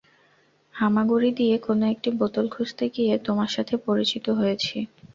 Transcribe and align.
হামাগুড়ি 0.75 1.29
দিয়ে 1.39 1.55
কোন 1.65 1.79
একটি 1.93 2.09
বোতল 2.19 2.45
খুঁজতে 2.49 2.85
গিয়ে 2.95 3.13
তোমার 3.25 3.49
সাথে 3.55 3.73
পরিচিত 3.87 4.25
হয়েছি। 4.39 4.77